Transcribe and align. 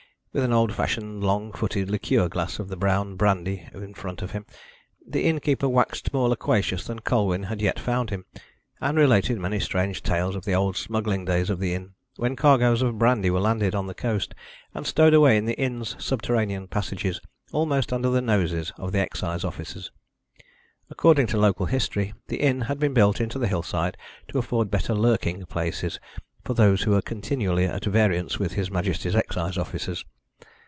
With 0.33 0.45
an 0.45 0.53
old 0.53 0.73
fashioned 0.73 1.21
long 1.25 1.51
footed 1.51 1.89
liqueur 1.89 2.29
glass 2.29 2.57
of 2.57 2.69
the 2.69 2.77
brown 2.77 3.17
brandy 3.17 3.67
in 3.73 3.93
front 3.93 4.21
of 4.21 4.31
him, 4.31 4.45
the 5.05 5.25
innkeeper 5.25 5.67
waxed 5.67 6.13
more 6.13 6.29
loquacious 6.29 6.85
than 6.85 6.99
Colwyn 6.99 7.43
had 7.43 7.61
yet 7.61 7.77
found 7.77 8.11
him, 8.11 8.23
and 8.79 8.97
related 8.97 9.37
many 9.39 9.59
strange 9.59 10.01
tales 10.01 10.33
of 10.37 10.45
the 10.45 10.55
old 10.55 10.77
smuggling 10.77 11.25
days 11.25 11.49
of 11.49 11.59
the 11.59 11.73
inn, 11.73 11.95
when 12.15 12.37
cargoes 12.37 12.81
of 12.81 12.97
brandy 12.97 13.29
were 13.29 13.41
landed 13.41 13.75
on 13.75 13.87
the 13.87 13.93
coast, 13.93 14.33
and 14.73 14.87
stowed 14.87 15.13
away 15.13 15.35
in 15.35 15.43
the 15.43 15.59
inn's 15.59 15.97
subterranean 15.99 16.65
passages 16.65 17.19
almost 17.51 17.91
under 17.91 18.09
the 18.09 18.21
noses 18.21 18.71
of 18.77 18.93
the 18.93 18.99
excise 18.99 19.43
officers. 19.43 19.91
According 20.89 21.27
to 21.27 21.37
local 21.37 21.65
history, 21.65 22.13
the 22.29 22.39
inn 22.39 22.61
had 22.61 22.79
been 22.79 22.93
built 22.93 23.19
into 23.19 23.37
the 23.37 23.49
hillside 23.49 23.97
to 24.29 24.39
afford 24.39 24.71
better 24.71 24.95
lurking 24.95 25.45
places, 25.47 25.99
for 26.45 26.53
those 26.53 26.83
who 26.83 26.91
were 26.91 27.01
continually 27.01 27.65
at 27.65 27.83
variance 27.83 28.39
with 28.39 28.53
His 28.53 28.71
Majesty's 28.71 29.13
excise 29.13 29.57
officers. 29.57 30.05